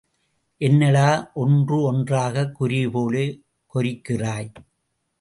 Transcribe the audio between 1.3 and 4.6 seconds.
ஒன்று ஒன்றாகக் குருவி போலப் கொரிக்கிறாய்?